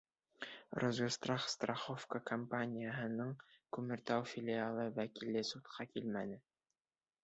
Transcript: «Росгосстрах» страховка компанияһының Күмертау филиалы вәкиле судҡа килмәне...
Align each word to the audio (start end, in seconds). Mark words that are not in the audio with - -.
«Росгосстрах» 0.83 1.45
страховка 1.55 2.23
компанияһының 2.31 3.37
Күмертау 3.79 4.29
филиалы 4.35 4.91
вәкиле 5.01 5.49
судҡа 5.55 5.93
килмәне... 5.95 6.47